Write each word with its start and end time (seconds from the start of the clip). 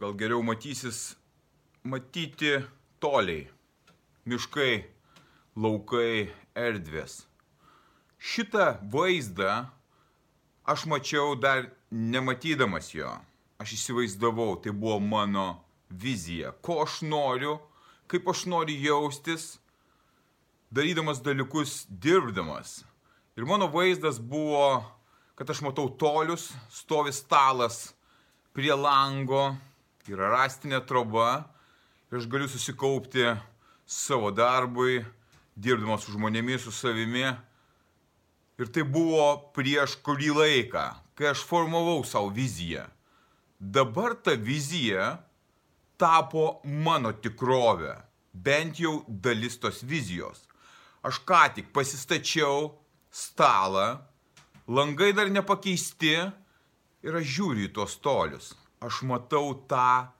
gal 0.00 0.14
geriau 0.14 0.42
matysis, 0.42 1.16
matyti 1.84 2.58
toliai, 3.00 3.46
miškai, 4.28 4.84
laukai, 5.56 6.28
erdvės. 6.56 7.24
Šitą 8.18 8.76
vaizdą 8.92 9.66
aš 10.66 10.86
mačiau 10.90 11.36
dar 11.38 11.70
nematydamas 11.90 12.90
jo. 12.94 13.12
Aš 13.60 13.76
įsivaizdavau, 13.78 14.58
tai 14.60 14.74
buvo 14.76 14.98
mano 15.00 15.46
vizija, 15.88 16.52
ko 16.60 16.82
aš 16.84 17.00
noriu, 17.06 17.56
kaip 18.10 18.26
aš 18.28 18.44
noriu 18.52 18.76
jaustis, 18.82 19.56
darydamas 20.68 21.22
dalykus, 21.24 21.86
dirbdamas. 21.88 22.82
Ir 23.36 23.48
mano 23.48 23.70
vaizdas 23.72 24.20
buvo 24.20 24.82
kad 25.36 25.50
aš 25.50 25.60
matau 25.60 25.88
tolius, 25.98 26.52
stovi 26.72 27.12
stalas 27.12 27.92
prie 28.56 28.72
lango, 28.72 29.52
yra 30.12 30.30
rastinė 30.30 30.80
troba 30.86 31.46
ir 32.10 32.20
aš 32.20 32.26
galiu 32.30 32.48
susikaupti 32.50 33.24
savo 33.86 34.30
darbui, 34.34 35.00
dirbdamas 35.56 36.04
su 36.06 36.14
žmonėmis, 36.14 36.62
su 36.66 36.72
savimi. 36.74 37.26
Ir 38.56 38.70
tai 38.72 38.86
buvo 38.88 39.52
prieš 39.56 39.98
kurį 40.04 40.32
laiką, 40.36 40.84
kai 41.18 41.30
aš 41.32 41.42
formavau 41.44 42.04
savo 42.08 42.30
viziją. 42.32 42.86
Dabar 43.60 44.14
ta 44.16 44.36
vizija 44.36 45.16
tapo 46.00 46.60
mano 46.64 47.12
tikrovė, 47.12 47.94
bent 48.32 48.80
jau 48.80 49.00
dalis 49.08 49.56
tos 49.60 49.82
vizijos. 49.84 50.42
Aš 51.04 51.20
ką 51.24 51.42
tik 51.56 51.72
pasistačiau 51.72 52.72
stalą, 53.12 54.00
langai 54.68 55.12
dar 55.16 55.30
nepakeisti 55.32 56.14
ir 57.06 57.18
aš 57.20 57.28
žiūriu 57.36 57.68
į 57.68 57.74
tuos 57.76 57.96
tolius. 58.02 58.54
Aš 58.84 59.02
matau 59.08 59.54
tą 59.68 60.12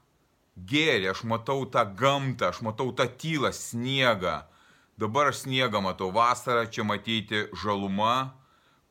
gėrį, 0.57 1.11
aš 1.12 1.25
matau 1.29 1.67
tą 1.69 1.85
gamtą, 1.99 2.51
aš 2.51 2.63
matau 2.65 2.93
tą 2.97 3.07
tylą, 3.21 3.53
sniegą. 3.53 4.41
Dabar 4.97 5.29
aš 5.29 5.45
sniegą 5.45 5.83
matau 5.85 6.09
vasarą, 6.15 6.65
čia 6.73 6.87
matyti 6.89 7.45
žaluma, 7.61 8.33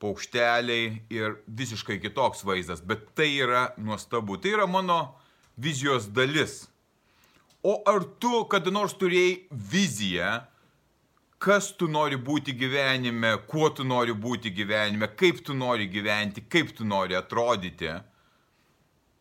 paukšteliai 0.02 1.02
ir 1.10 1.40
visiškai 1.48 1.98
kitoks 2.04 2.46
vaizdas, 2.46 2.84
bet 2.86 3.08
tai 3.18 3.32
yra 3.42 3.72
nuostabu, 3.78 4.38
tai 4.38 4.54
yra 4.54 4.68
mano 4.70 5.16
vizijos 5.58 6.06
dalis. 6.14 6.68
O 7.66 7.80
ar 7.90 8.04
tu 8.22 8.44
kada 8.52 8.70
nors 8.70 8.94
turėjai 8.94 9.48
viziją, 9.50 10.44
kas 11.42 11.72
tu 11.78 11.88
nori 11.90 12.18
būti 12.22 12.54
gyvenime, 12.54 13.36
kuo 13.50 13.72
tu 13.74 13.84
nori 13.84 14.14
būti 14.14 14.52
gyvenime, 14.54 15.10
kaip 15.18 15.42
tu 15.46 15.56
nori 15.58 15.88
gyventi, 15.90 16.46
kaip 16.46 16.76
tu 16.78 16.86
nori 16.86 17.18
atrodyti. 17.18 17.96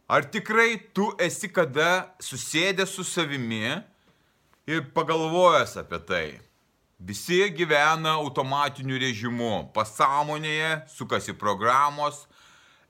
Ar 0.06 0.24
tikrai 0.24 0.77
tu 0.92 1.06
esi 1.16 1.48
kada 1.48 2.05
susėdęs 2.20 2.91
su 2.92 3.05
savimi 3.08 3.72
ir 4.69 4.83
pagalvojęs 4.92 5.78
apie 5.80 6.00
tai? 6.05 6.27
Visi 7.00 7.38
gyvena 7.56 8.19
automatiniu 8.20 8.98
režimu, 9.01 9.70
pasąmonėje 9.73 10.83
sukasi 10.92 11.33
programos, 11.33 12.27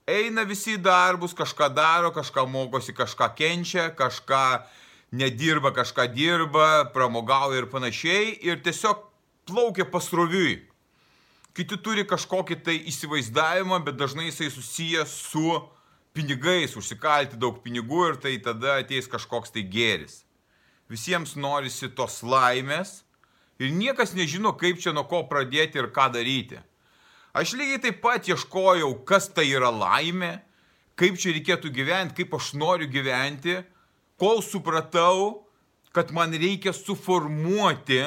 eina 0.03 0.43
visi 0.43 0.75
į 0.75 0.81
darbus, 0.83 1.31
kažką 1.33 1.69
daro, 1.71 2.11
kažką 2.11 2.43
mokosi, 2.51 2.91
kažką 2.91 3.29
kenčia, 3.39 3.85
kažką 3.95 4.43
nedirba, 5.15 5.71
kažką 5.71 6.09
dirba, 6.11 6.91
pramogauja 6.91 7.63
ir 7.63 7.69
panašiai. 7.71 8.33
Ir 8.43 8.59
tiesiog 8.59 9.07
plaukia 9.47 9.87
pasroviui. 9.87 10.65
Kiti 11.55 11.79
turi 11.79 12.03
kažkokį 12.03 12.59
tai 12.59 12.75
įsivaizdavimą, 12.91 13.79
bet 13.87 13.95
dažnai 13.95 14.27
jisai 14.27 14.51
susijęs 14.51 15.15
su 15.31 15.55
pinigais, 16.15 16.75
užsikalti 16.79 17.39
daug 17.39 17.59
pinigų 17.63 18.11
ir 18.11 18.19
tai 18.23 18.37
tada 18.43 18.79
ateis 18.81 19.09
kažkoks 19.11 19.53
tai 19.53 19.65
gėris. 19.67 20.23
Visiems 20.91 21.35
norisi 21.35 21.89
tos 21.97 22.21
laimės 22.23 23.03
ir 23.59 23.73
niekas 23.75 24.15
nežino, 24.17 24.53
kaip 24.57 24.81
čia 24.81 24.93
nuo 24.95 25.05
ko 25.09 25.23
pradėti 25.29 25.81
ir 25.81 25.91
ką 25.93 26.09
daryti. 26.15 26.61
Aš 27.35 27.55
lygiai 27.59 27.81
taip 27.83 28.01
pat 28.03 28.27
ieškojau, 28.31 28.91
kas 29.07 29.27
tai 29.35 29.49
yra 29.51 29.71
laimė, 29.73 30.37
kaip 30.95 31.17
čia 31.19 31.35
reikėtų 31.35 31.73
gyventi, 31.75 32.21
kaip 32.21 32.37
aš 32.37 32.53
noriu 32.55 32.87
gyventi, 32.87 33.59
kol 34.15 34.39
supratau, 34.45 35.43
kad 35.91 36.13
man 36.15 36.31
reikia 36.31 36.71
suformuoti 36.75 38.05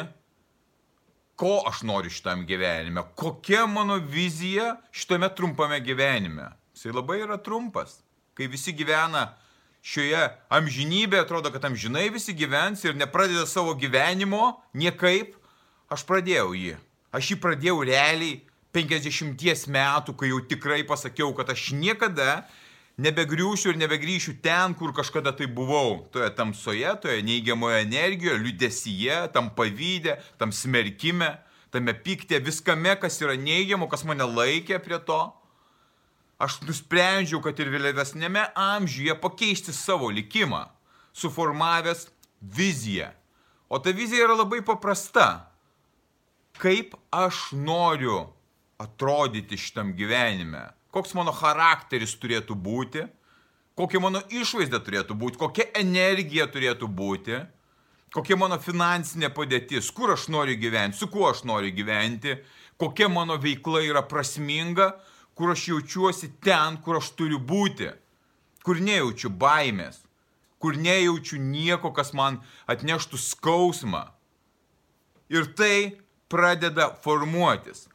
ko 1.39 1.63
aš 1.71 1.85
noriu 1.87 2.11
šitam 2.11 2.43
gyvenime, 2.47 3.05
kokia 3.15 3.67
mano 3.71 4.01
vizija 4.03 4.75
šitame 4.91 5.29
trumpame 5.35 5.79
gyvenime. 5.81 6.49
Jisai 6.79 6.93
labai 6.95 7.25
yra 7.25 7.35
trumpas. 7.43 7.97
Kai 8.39 8.47
visi 8.47 8.71
gyvena 8.71 9.33
šioje 9.83 10.21
amžinybėje, 10.55 11.25
atrodo, 11.25 11.51
kad 11.51 11.65
amžinai 11.67 12.05
visi 12.15 12.31
gyvens 12.39 12.85
ir 12.87 12.95
nepradeda 12.95 13.49
savo 13.51 13.73
gyvenimo 13.75 14.53
niekaip, 14.79 15.33
aš 15.91 16.05
pradėjau 16.07 16.53
jį. 16.55 16.77
Aš 17.11 17.33
jį 17.33 17.37
pradėjau 17.43 17.81
realiai 17.89 18.37
50 18.79 19.67
metų, 19.75 20.15
kai 20.15 20.31
jau 20.31 20.39
tikrai 20.53 20.85
pasakiau, 20.87 21.33
kad 21.35 21.51
aš 21.51 21.73
niekada 21.75 22.45
nebegriūšiu 23.03 23.73
ir 23.73 23.81
nebegrįšiu 23.83 24.37
ten, 24.45 24.77
kur 24.79 24.95
kažkada 24.95 25.33
tai 25.35 25.51
buvau. 25.51 26.05
Toje 26.15 26.31
tamsoje, 26.39 26.95
toje 27.03 27.27
neigiamoje 27.27 27.83
energijoje, 27.89 28.39
liudesyje, 28.45 29.19
tam 29.35 29.51
pavydė, 29.59 30.21
tam 30.39 30.55
smerkime, 30.55 31.35
tame 31.75 31.97
pyktė, 32.07 32.39
viskame, 32.39 32.95
kas 33.03 33.19
yra 33.27 33.35
neigiamo, 33.35 33.91
kas 33.91 34.07
mane 34.07 34.31
laikė 34.31 34.79
prie 34.87 35.03
to. 35.11 35.19
Aš 36.39 36.61
nusprendžiau, 36.63 37.41
kad 37.43 37.59
ir 37.59 37.71
vėliavesnėme 37.73 38.45
amžiuje 38.55 39.17
pakeisti 39.19 39.75
savo 39.75 40.11
likimą, 40.15 40.69
suformavęs 41.11 42.07
viziją. 42.39 43.11
O 43.69 43.81
ta 43.83 43.91
vizija 43.91 44.29
yra 44.29 44.37
labai 44.39 44.63
paprasta. 44.63 45.51
Kaip 46.59 46.95
aš 47.15 47.51
noriu 47.53 48.29
atrodyti 48.79 49.59
šitam 49.59 49.93
gyvenime? 49.99 50.69
Koks 50.95 51.13
mano 51.19 51.35
charakteris 51.35 52.15
turėtų 52.23 52.55
būti, 52.55 53.05
kokia 53.79 54.01
mano 54.03 54.23
išvaizda 54.31 54.81
turėtų 54.83 55.19
būti, 55.19 55.39
kokia 55.43 55.69
energija 55.79 56.49
turėtų 56.51 56.89
būti, 56.89 57.43
kokia 58.15 58.39
mano 58.41 58.59
finansinė 58.63 59.31
padėtis, 59.35 59.91
kur 59.95 60.15
aš 60.15 60.31
noriu 60.33 60.57
gyventi, 60.59 60.99
su 60.99 61.11
kuo 61.13 61.29
aš 61.31 61.45
noriu 61.47 61.75
gyventi, 61.75 62.39
kokia 62.81 63.11
mano 63.13 63.37
veikla 63.43 63.85
yra 63.87 64.03
prasminga, 64.07 64.95
kur 65.39 65.55
aš 65.55 65.69
jaučiuosi 65.71 66.33
ten, 66.43 66.81
kur 66.83 66.99
aš 66.99 67.13
turiu 67.15 67.39
būti, 67.39 67.93
kur 68.67 68.83
nejaučiu 68.83 69.31
baimės, 69.31 70.03
kur 70.59 70.77
nejaučiu 70.77 71.39
nieko, 71.39 71.95
kas 71.95 72.13
man 72.13 72.43
atneštų 72.67 73.21
skausmą. 73.23 74.09
Ir 75.31 75.47
tai 75.55 76.01
pradeda 76.29 76.91
formuotis. 77.05 77.87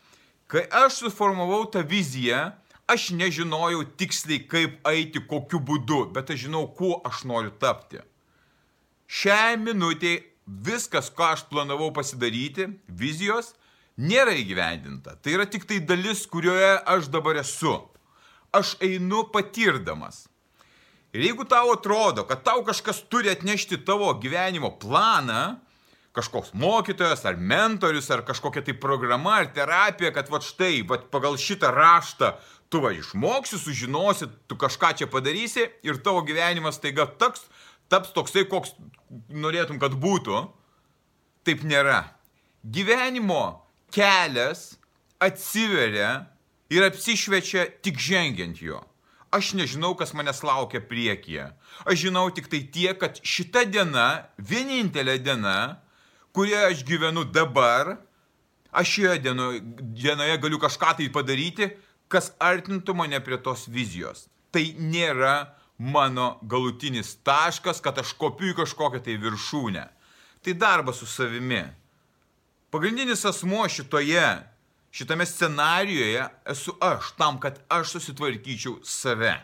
Kai 0.47 0.63
aš 0.71 1.01
suformavau 1.03 1.65
tą 1.69 1.81
viziją, 1.83 2.53
Aš 2.87 3.13
nežinojau 3.15 3.85
tiksliai, 3.95 4.41
kaip 4.43 4.87
eiti, 4.89 5.21
kokiu 5.23 5.61
būdu, 5.63 6.01
bet 6.15 6.33
aš 6.33 6.45
žinau, 6.45 6.65
kuo 6.67 6.97
aš 7.07 7.21
noriu 7.29 7.53
tapti. 7.55 8.01
Šią 9.07 9.55
minutę 9.61 10.17
viskas, 10.67 11.07
ką 11.07 11.29
aš 11.37 11.45
planavau 11.47 11.93
pasidaryti, 11.95 12.67
vizijos, 12.87 13.53
nėra 13.97 14.33
įgyvendinta. 14.37 15.17
Tai 15.21 15.35
yra 15.37 15.47
tik 15.49 15.67
tai 15.69 15.79
dalis, 15.83 16.25
kurioje 16.29 16.75
aš 16.89 17.09
dabar 17.13 17.41
esu. 17.41 17.75
Aš 18.53 18.75
einu 18.85 19.25
patirdamas. 19.33 20.27
Ir 21.13 21.27
jeigu 21.27 21.45
tau 21.45 21.73
atrodo, 21.75 22.25
kad 22.25 22.41
tau 22.45 22.63
kažkas 22.65 23.03
turi 23.09 23.29
atnešti 23.29 23.77
tavo 23.85 24.09
gyvenimo 24.17 24.71
planą, 24.81 25.59
kažkoks 26.13 26.53
mokytojas 26.57 27.21
ar 27.25 27.37
mentorius 27.37 28.09
ar 28.13 28.23
kažkokia 28.25 28.63
tai 28.65 28.73
programa 28.77 29.39
ar 29.41 29.49
terapija, 29.53 30.13
kad 30.13 30.29
va 30.29 30.41
štai, 30.41 30.81
va 30.89 30.99
pagal 31.13 31.37
šitą 31.37 31.69
raštą 31.73 32.33
tu 32.73 32.81
va 32.81 32.89
išmoksi, 32.93 33.59
sužinosi, 33.61 34.25
tu 34.49 34.57
kažką 34.57 34.95
čia 34.97 35.07
padarysi 35.09 35.67
ir 35.85 36.01
tavo 36.01 36.23
gyvenimas 36.25 36.81
taiga 36.81 37.05
taks, 37.05 37.45
taps 37.89 38.13
toksai, 38.15 38.47
koks 38.49 38.73
norėtum, 39.29 39.77
kad 39.81 39.93
būtų. 39.93 40.47
Taip 41.45 41.61
nėra. 41.67 42.15
Gyvenimo 42.63 43.62
kelias 43.93 44.73
atsiveria 45.21 46.25
ir 46.73 46.85
apsišviečia 46.87 47.67
tik 47.85 47.99
žengiant 48.01 48.61
jo. 48.61 48.81
Aš 49.33 49.53
nežinau, 49.57 49.95
kas 49.97 50.13
manęs 50.13 50.43
laukia 50.45 50.81
priekyje. 50.85 51.47
Aš 51.89 52.03
žinau 52.05 52.27
tik 52.33 52.49
tai 52.51 52.61
tiek, 52.69 52.97
kad 53.01 53.17
šita 53.17 53.63
diena, 53.65 54.27
vienintelė 54.37 55.17
diena, 55.25 55.79
kurioje 56.37 56.69
aš 56.69 56.83
gyvenu 56.85 57.23
dabar, 57.25 57.95
aš 58.69 58.91
šioje 58.97 59.23
dienoje, 59.25 59.63
dienoje 59.97 60.37
galiu 60.37 60.61
kažką 60.61 60.93
tai 60.99 61.09
padaryti, 61.13 61.71
kas 62.09 62.29
artintų 62.37 62.93
mane 62.97 63.17
prie 63.25 63.39
tos 63.41 63.65
vizijos. 63.65 64.27
Tai 64.53 64.61
nėra 64.77 65.55
mano 65.81 66.35
galutinis 66.45 67.15
taškas, 67.25 67.81
kad 67.81 67.97
aš 67.97 68.13
kopiu 68.21 68.51
į 68.53 68.59
kažkokią 68.61 69.01
tai 69.01 69.17
viršūnę. 69.21 69.87
Tai 70.45 70.53
darbas 70.61 71.01
su 71.01 71.09
savimi. 71.09 71.63
Pagrindinis 72.73 73.25
asmo 73.25 73.69
šitoje, 73.69 74.49
šitame 74.91 75.25
scenarijoje 75.25 76.23
esu 76.45 76.73
aš, 76.81 77.11
tam, 77.17 77.39
kad 77.39 77.59
aš 77.69 77.91
susitvarkyčiau 77.91 78.79
save. 78.83 79.35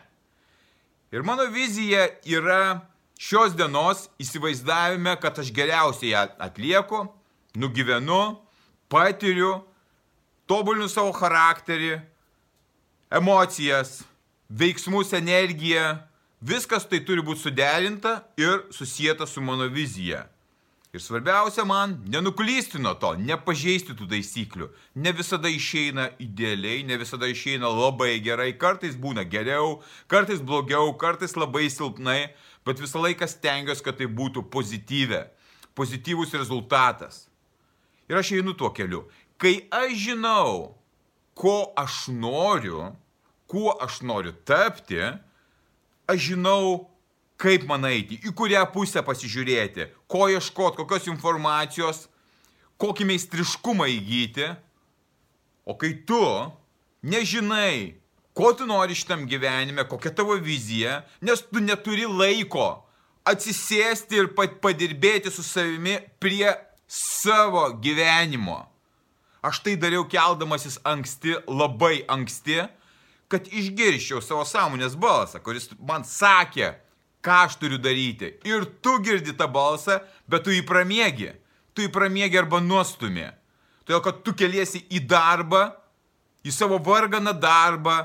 Ir 1.12 1.22
mano 1.22 1.44
vizija 1.46 2.08
yra 2.26 2.80
šios 3.18 3.54
dienos 3.54 4.08
įsivaizdavime, 4.18 5.14
kad 5.22 5.38
aš 5.38 5.52
geriausiai 5.54 6.10
ją 6.10 6.24
atlieku, 6.42 7.04
nugyvenu, 7.54 8.40
patiriu, 8.90 9.60
tobulinu 10.50 10.90
savo 10.90 11.14
charakterį, 11.14 12.00
emocijas, 13.14 14.00
veiksmus, 14.50 15.14
energiją, 15.14 16.00
viskas 16.42 16.90
tai 16.90 16.98
turi 17.06 17.22
būti 17.22 17.46
suderinta 17.46 18.24
ir 18.34 18.64
susijęta 18.74 19.30
su 19.30 19.38
mano 19.38 19.70
vizija. 19.70 20.26
Ir 20.90 20.98
svarbiausia 20.98 21.62
man 21.64 21.92
nenuklysti 22.10 22.80
nuo 22.82 22.96
to, 22.98 23.12
nepažeisti 23.14 23.94
tų 23.94 24.08
taisyklių. 24.10 24.66
Ne 24.98 25.12
visada 25.14 25.46
išeina 25.46 26.08
idealiai, 26.18 26.82
ne 26.82 26.96
visada 26.98 27.28
išeina 27.30 27.70
labai 27.70 28.16
gerai, 28.24 28.48
kartais 28.58 28.96
būna 28.98 29.22
geriau, 29.22 29.76
kartais 30.10 30.42
blogiau, 30.42 30.90
kartais 30.98 31.36
labai 31.38 31.68
silpnai, 31.70 32.32
bet 32.66 32.82
visą 32.82 33.04
laiką 33.04 33.30
stengiuosi, 33.30 33.84
kad 33.86 34.00
tai 34.02 34.10
būtų 34.10 34.48
pozityvė, 34.50 35.22
pozityvus 35.78 36.34
rezultatas. 36.34 37.28
Ir 38.10 38.18
aš 38.18 38.34
einu 38.40 38.56
tuo 38.58 38.72
keliu. 38.74 39.04
Kai 39.38 39.60
aš 39.70 39.94
žinau, 40.08 40.74
ko 41.38 41.70
aš 41.78 42.08
noriu, 42.10 42.90
kuo 43.46 43.78
aš 43.78 44.02
noriu 44.02 44.34
tapti, 44.42 44.98
aš 46.10 46.32
žinau, 46.32 46.89
kaip 47.40 47.64
man 47.68 47.86
eiti, 47.88 48.18
į 48.20 48.34
kurią 48.36 48.66
pusę 48.74 49.02
pasižiūrėti, 49.06 49.88
ko 50.10 50.28
ieškoti, 50.28 50.82
kokios 50.82 51.08
informacijos, 51.08 52.04
kokį 52.80 53.06
meistriškumą 53.08 53.88
įgyti. 53.96 54.50
O 55.68 55.76
kai 55.78 55.92
tu 56.08 56.20
nežinai, 57.06 57.96
ko 58.36 58.52
tu 58.56 58.66
nori 58.68 58.96
šitam 58.96 59.26
gyvenime, 59.28 59.84
kokia 59.88 60.12
tavo 60.16 60.36
vizija, 60.40 61.02
nes 61.24 61.42
tu 61.48 61.62
neturi 61.64 62.08
laiko 62.08 62.82
atsisėsti 63.28 64.20
ir 64.20 64.30
padirbėti 64.36 65.32
su 65.32 65.44
savimi 65.44 65.98
prie 66.22 66.48
savo 66.90 67.68
gyvenimo. 67.82 68.64
Aš 69.44 69.62
tai 69.64 69.76
dariau 69.80 70.04
keldamasis 70.08 70.80
anksti, 70.84 71.38
labai 71.48 72.02
anksti, 72.12 72.60
kad 73.30 73.46
išgirščiau 73.48 74.20
savo 74.24 74.44
sąmonės 74.44 74.96
balsą, 75.00 75.40
kuris 75.44 75.70
man 75.78 76.04
sakė, 76.04 76.74
ką 77.24 77.44
aš 77.46 77.58
turiu 77.60 77.78
daryti. 77.80 78.34
Ir 78.48 78.64
tu 78.84 78.98
girdi 79.04 79.34
tą 79.36 79.48
balsą, 79.52 80.00
bet 80.28 80.44
tu 80.46 80.54
jį 80.54 80.64
pramiegi. 80.68 81.32
Tu 81.74 81.86
jį 81.86 81.92
pramiegi 81.94 82.40
arba 82.40 82.60
nuostumi. 82.64 83.28
Todėl, 83.84 84.02
kad 84.04 84.22
tu 84.24 84.34
keliesi 84.36 84.82
į 84.92 85.02
darbą, 85.10 85.70
į 86.46 86.52
savo 86.54 86.78
varganą 86.82 87.34
darbą, 87.36 87.96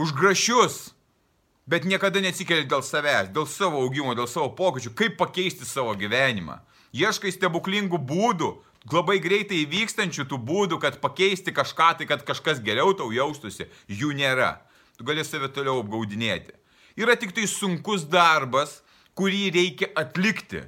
už 0.00 0.14
grašius, 0.16 0.94
bet 1.66 1.86
niekada 1.86 2.20
neatsikeli 2.20 2.66
dėl 2.68 2.82
savęs, 2.82 3.30
dėl 3.34 3.46
savo 3.48 3.82
augimo, 3.84 4.14
dėl 4.16 4.28
savo 4.30 4.50
pokyčių, 4.56 4.94
kaip 4.98 5.18
pakeisti 5.20 5.66
savo 5.68 5.94
gyvenimą. 5.98 6.58
Ieškai 6.94 7.32
stebuklingų 7.34 7.98
būdų, 7.98 8.50
labai 8.92 9.18
greitai 9.22 9.62
įvykstančių 9.64 10.26
tų 10.30 10.38
būdų, 10.46 10.78
kad 10.82 11.00
pakeisti 11.02 11.54
kažką, 11.54 11.94
tai 11.98 12.08
kad 12.10 12.22
kažkas 12.26 12.60
geriau 12.62 12.94
tau 12.96 13.10
jaustųsi, 13.14 13.68
jų 13.88 14.12
nėra. 14.18 14.58
Tu 14.98 15.06
gali 15.06 15.24
save 15.26 15.48
toliau 15.50 15.80
apgaudinėti. 15.82 16.54
Yra 16.96 17.16
tik 17.18 17.34
tai 17.34 17.46
sunkus 17.50 18.04
darbas, 18.06 18.80
kurį 19.18 19.48
reikia 19.54 19.90
atlikti. 19.98 20.62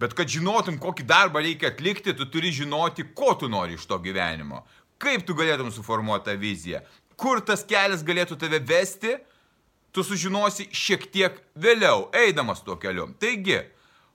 Bet 0.00 0.16
kad 0.16 0.28
žinotum, 0.28 0.76
kokį 0.82 1.06
darbą 1.08 1.40
reikia 1.44 1.70
atlikti, 1.70 2.12
tu 2.16 2.26
turi 2.28 2.50
žinoti, 2.52 3.06
ko 3.16 3.32
tu 3.38 3.48
nori 3.48 3.78
iš 3.78 3.86
to 3.88 3.98
gyvenimo. 4.02 4.64
Kaip 5.00 5.24
tu 5.26 5.36
galėtum 5.36 5.70
suformuoti 5.72 6.28
tą 6.28 6.34
viziją. 6.40 6.82
Kur 7.16 7.40
tas 7.46 7.62
kelias 7.64 8.02
galėtų 8.04 8.36
tave 8.40 8.58
vesti, 8.66 9.14
tu 9.94 10.02
sužinosi 10.02 10.68
šiek 10.74 11.06
tiek 11.14 11.38
vėliau, 11.54 12.08
eidamas 12.24 12.64
tuo 12.66 12.76
keliu. 12.80 13.06
Taigi, 13.22 13.62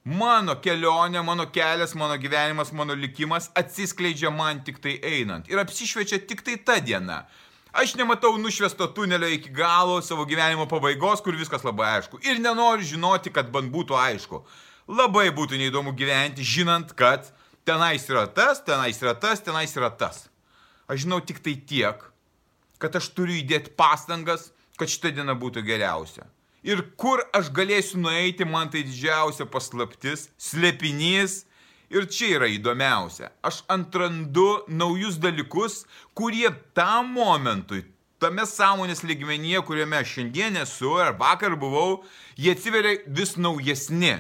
Mano 0.10 0.56
kelionė, 0.64 1.20
mano 1.22 1.46
kelias, 1.52 1.92
mano 1.94 2.16
gyvenimas, 2.18 2.72
mano 2.72 2.96
likimas 2.96 3.50
atsiskleidžia 3.60 4.32
man 4.32 4.64
tik 4.64 4.80
tai 4.80 4.96
einant 5.04 5.50
ir 5.52 5.60
apsišviečia 5.60 6.22
tik 6.26 6.42
tai 6.42 6.56
ta 6.56 6.80
diena. 6.80 7.26
Aš 7.72 7.94
nematau 7.96 8.38
nušviesto 8.42 8.88
tunelio 8.88 9.28
iki 9.30 9.52
galo 9.54 10.00
savo 10.02 10.26
gyvenimo 10.26 10.66
pabaigos, 10.70 11.22
kur 11.22 11.38
viskas 11.38 11.64
labai 11.64 12.00
aišku. 12.00 12.18
Ir 12.26 12.42
nenoriu 12.42 12.88
žinoti, 12.96 13.30
kad 13.34 13.52
man 13.54 13.70
būtų 13.70 13.98
aišku. 13.98 14.42
Labai 14.90 15.28
būtų 15.30 15.60
neįdomu 15.62 15.94
gyventi, 15.94 16.42
žinant, 16.42 16.96
kad 16.98 17.30
tenais 17.70 18.08
yra 18.10 18.26
tas, 18.26 18.64
tenais 18.66 18.98
yra 19.04 19.14
tas, 19.14 19.44
tenais 19.46 19.76
yra 19.78 19.92
tas. 19.94 20.26
Aš 20.90 21.04
žinau 21.06 21.20
tik 21.22 21.44
tai 21.46 21.54
tiek, 21.70 22.02
kad 22.82 22.96
aš 22.98 23.12
turiu 23.14 23.38
įdėti 23.38 23.76
pastangas, 23.78 24.50
kad 24.80 24.90
šita 24.90 25.14
diena 25.14 25.36
būtų 25.38 25.62
geriausia. 25.68 26.26
Ir 26.66 26.82
kur 27.00 27.22
aš 27.36 27.52
galėsiu 27.56 28.02
nueiti, 28.02 28.48
man 28.50 28.72
tai 28.74 28.82
didžiausia 28.88 29.46
paslaptis, 29.46 30.28
slėpinys. 30.42 31.44
Ir 31.90 32.06
čia 32.06 32.36
yra 32.38 32.50
įdomiausia. 32.54 33.32
Aš 33.42 33.64
antrandu 33.72 34.62
naujus 34.70 35.18
dalykus, 35.22 35.84
kurie 36.14 36.52
tam 36.78 37.16
momentui, 37.16 37.82
tame 38.22 38.46
sąmonės 38.46 39.02
ligmenyje, 39.08 39.64
kuriame 39.66 40.04
šiandien 40.06 40.60
esu 40.62 40.94
ar 41.02 41.16
vakar 41.18 41.58
buvau, 41.58 42.04
jie 42.38 42.54
atsiveria 42.54 43.00
vis 43.08 43.36
naujesni. 43.42 44.20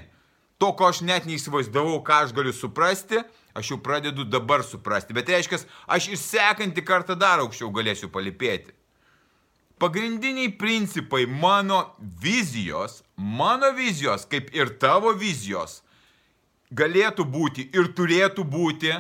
To, 0.60 0.74
ko 0.76 0.90
aš 0.90 1.04
net 1.08 1.30
neįsivaizdavau, 1.30 2.02
ką 2.04 2.24
aš 2.26 2.34
galiu 2.36 2.52
suprasti, 2.56 3.22
aš 3.56 3.72
jau 3.72 3.80
pradedu 3.84 4.26
dabar 4.26 4.66
suprasti. 4.66 5.16
Bet 5.16 5.30
reiškia, 5.32 5.62
aš 5.88 6.10
ir 6.12 6.20
sekantį 6.20 6.84
kartą 6.84 7.16
dar 7.16 7.46
aukščiau 7.46 7.72
galėsiu 7.76 8.12
palipėti 8.12 8.74
pagrindiniai 9.80 10.52
principai 10.60 11.26
mano 11.26 11.96
vizijos, 12.22 13.04
mano 13.16 13.72
vizijos, 13.76 14.26
kaip 14.28 14.52
ir 14.56 14.76
tavo 14.80 15.14
vizijos, 15.16 15.80
galėtų 16.72 17.26
būti 17.26 17.70
ir 17.74 17.90
turėtų 17.98 18.46
būti 18.46 18.94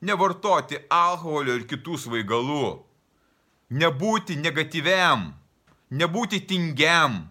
nevartoti 0.00 0.78
alkoholio 0.90 1.58
ir 1.58 1.66
kitų 1.66 1.98
svaigalų, 1.98 2.78
nebūti 3.70 4.38
negatyviam, 4.38 5.32
nebūti 5.90 6.40
tingiam, 6.46 7.26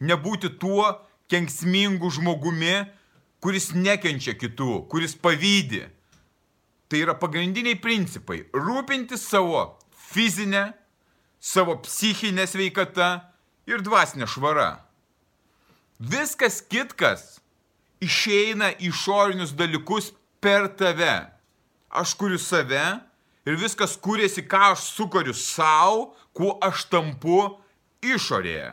nebūti 0.00 0.52
tuo 0.60 0.88
kenksmingu 1.30 2.10
žmogumi, 2.10 2.86
kuris 3.40 3.70
nekenčia 3.76 4.34
kitų, 4.36 4.86
kuris 4.90 5.14
pavydi. 5.16 5.86
Tai 6.90 6.98
yra 6.98 7.14
pagrindiniai 7.14 7.78
principai- 7.78 8.46
rūpinti 8.66 9.16
savo 9.16 9.78
fizinę, 10.10 10.72
savo 11.40 11.76
psichinė 11.76 12.46
sveikata 12.46 13.30
ir 13.66 13.80
dvasinė 13.80 14.26
švara. 14.26 14.80
Viskas 16.00 16.60
kitkas 16.60 17.39
išeina 18.00 18.72
išorinius 18.78 19.54
dalykus 19.56 20.12
per 20.40 20.68
tave. 20.76 21.14
Aš 21.90 22.14
kuriu 22.14 22.38
save 22.38 22.84
ir 23.46 23.58
viskas 23.60 23.96
kūrėsi, 24.00 24.46
ką 24.48 24.72
aš 24.74 24.90
sukuriu 24.94 25.34
savo, 25.36 26.12
kuo 26.36 26.56
aš 26.64 26.86
tampu 26.92 27.42
išorėje. 28.04 28.70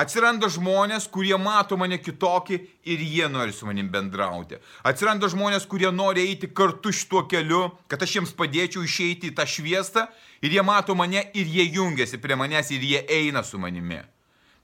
Atsiranda 0.00 0.46
žmonės, 0.48 1.08
kurie 1.10 1.34
mato 1.34 1.74
mane 1.76 1.96
kitokį 1.98 2.56
ir 2.88 3.00
jie 3.02 3.26
nori 3.28 3.52
su 3.52 3.66
manim 3.66 3.88
bendrauti. 3.90 4.60
Atsiranda 4.86 5.28
žmonės, 5.28 5.66
kurie 5.66 5.90
nori 5.90 6.22
eiti 6.28 6.46
kartu 6.46 6.92
šituo 6.94 7.24
keliu, 7.28 7.64
kad 7.90 8.02
aš 8.06 8.14
jiems 8.16 8.34
padėčiau 8.38 8.84
išeiti 8.86 9.32
į 9.32 9.34
tą 9.34 9.48
šviesą 9.50 10.06
ir 10.46 10.54
jie 10.54 10.62
mato 10.62 10.94
mane 10.94 11.24
ir 11.34 11.50
jie 11.50 11.66
jungiasi 11.74 12.22
prie 12.22 12.38
manęs 12.38 12.70
ir 12.70 12.86
jie 12.86 13.02
eina 13.10 13.42
su 13.42 13.58
manimi. 13.58 13.98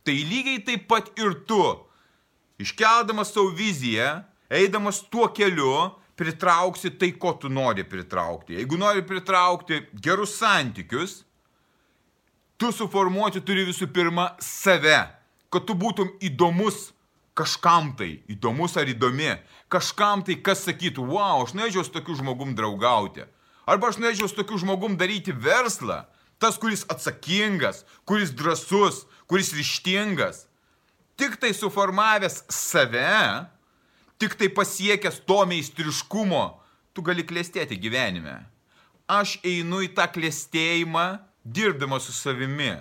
Tai 0.07 0.15
lygiai 0.15 0.63
taip 0.63 0.87
pat 0.87 1.11
ir 1.19 1.35
tu, 1.51 1.59
iškeldamas 2.63 3.33
savo 3.35 3.51
viziją, 3.57 4.23
eidamas 4.51 5.03
tuo 5.11 5.29
keliu, 5.35 5.91
pritrauksi 6.17 6.95
tai, 6.97 7.13
ko 7.21 7.35
tu 7.41 7.51
nori 7.53 7.85
pritraukti. 7.85 8.57
Jeigu 8.57 8.79
nori 8.81 9.03
pritraukti 9.05 9.83
gerus 9.93 10.39
santykius, 10.39 11.19
tu 12.57 12.73
suformuoti 12.73 13.43
turi 13.45 13.67
visų 13.69 13.91
pirma 13.93 14.31
save 14.41 15.03
kad 15.53 15.67
tu 15.67 15.77
būtum 15.79 16.11
įdomus 16.21 16.91
kažkam 17.37 17.93
tai, 17.99 18.23
įdomus 18.33 18.77
ar 18.81 18.89
įdomi, 18.89 19.35
kažkam 19.73 20.25
tai, 20.25 20.39
kas 20.41 20.65
sakytų, 20.67 21.05
wow, 21.09 21.45
aš 21.45 21.55
norėčiau 21.57 21.85
su 21.85 21.93
tokiu 21.95 22.17
žmogum 22.19 22.55
draugauti. 22.57 23.27
Arba 23.69 23.91
aš 23.91 24.01
norėčiau 24.01 24.31
su 24.31 24.39
tokiu 24.39 24.61
žmogum 24.63 24.97
daryti 25.01 25.33
verslą. 25.33 26.05
Tas, 26.41 26.59
kuris 26.61 26.85
atsakingas, 26.93 27.85
kuris 28.05 28.35
drasus, 28.37 29.07
kuris 29.25 29.55
ryštingas, 29.57 30.45
tik 31.17 31.39
tai 31.41 31.53
suformavęs 31.57 32.43
save, 32.53 33.47
tik 34.21 34.37
tai 34.39 34.49
pasiekęs 34.53 35.23
to 35.29 35.41
meistriškumo, 35.49 36.45
tu 36.93 37.05
gali 37.05 37.25
klėstėti 37.27 37.79
gyvenime. 37.81 38.39
Aš 39.07 39.37
einu 39.47 39.83
į 39.87 39.93
tą 39.97 40.07
klėstėjimą, 40.13 41.07
dirbdamas 41.45 42.09
su 42.09 42.15
savimi. 42.17 42.75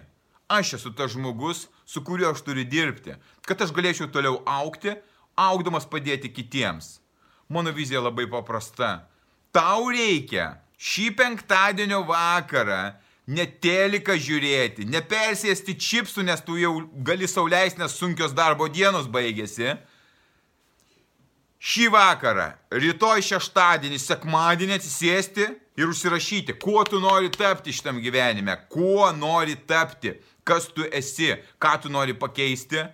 Aš 0.49 0.75
esu 0.77 0.91
tas 0.93 1.13
žmogus, 1.13 1.65
su 1.85 2.01
kuriuo 2.05 2.31
aš 2.33 2.43
turiu 2.45 2.65
dirbti, 2.69 3.15
kad 3.45 3.61
aš 3.61 3.73
galėčiau 3.73 4.09
toliau 4.13 4.41
aukti, 4.45 4.95
augdamas 5.35 5.87
padėti 5.89 6.31
kitiems. 6.33 6.99
Mano 7.49 7.73
vizija 7.73 8.01
labai 8.01 8.25
paprasta. 8.29 9.05
Tau 9.53 9.89
reikia 9.93 10.55
šį 10.81 11.11
penktadienio 11.17 12.01
vakarą 12.09 12.95
ne 13.27 13.45
teliką 13.61 14.15
žiūrėti, 14.21 14.85
nepersėsti 14.89 15.75
čipsų, 15.81 16.25
nes 16.27 16.41
tu 16.45 16.59
jau 16.61 16.77
gali 17.05 17.27
sauliais, 17.29 17.77
nes 17.77 17.97
sunkios 17.97 18.35
darbo 18.37 18.67
dienos 18.69 19.09
baigėsi. 19.09 19.73
Šį 21.65 21.87
vakarą, 21.95 22.51
rytoj 22.69 23.23
šeštadienį, 23.25 23.97
sekmadienį 23.97 24.75
atsisėsti 24.75 25.47
ir 25.79 25.89
užsirašyti, 25.89 26.53
kuo 26.61 26.83
tu 26.85 26.99
nori 27.01 27.31
tapti 27.33 27.73
šitam 27.73 27.97
gyvenime, 28.03 28.53
kuo 28.69 29.07
nori 29.17 29.55
tapti, 29.65 30.13
kas 30.45 30.69
tu 30.69 30.85
esi, 30.93 31.33
ką 31.57 31.73
tu 31.81 31.89
nori 31.89 32.13
pakeisti. 32.13 32.85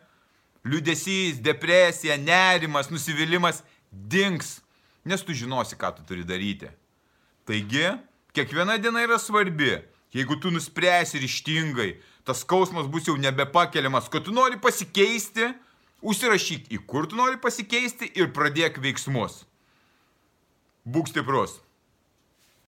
Liudesys, 0.64 1.40
depresija, 1.42 2.16
nerimas, 2.22 2.92
nusivylimas 2.94 3.64
dings, 3.92 4.60
nes 5.04 5.24
tu 5.26 5.34
žinosi, 5.36 5.76
ką 5.76 5.90
tu 5.98 6.06
turi 6.08 6.24
daryti. 6.24 6.70
Taigi, 7.50 7.90
kiekviena 8.38 8.78
diena 8.80 9.02
yra 9.04 9.18
svarbi. 9.20 9.80
Jeigu 10.12 10.36
tu 10.36 10.52
nuspręsi 10.52 11.22
ryštingai, 11.24 11.96
tas 12.28 12.44
skausmas 12.44 12.90
bus 12.92 13.08
jau 13.08 13.16
nebepakeliamas, 13.16 14.10
kad 14.12 14.26
tu 14.28 14.34
nori 14.36 14.60
pasikeisti, 14.60 15.54
užsirašyk 16.04 16.68
į 16.76 16.82
kur 16.88 17.08
tu 17.08 17.16
nori 17.16 17.40
pasikeisti 17.40 18.12
ir 18.20 18.34
pradėk 18.36 18.82
veiksmus. 18.84 19.46
Būk 20.84 21.14
stiprus. 21.14 21.60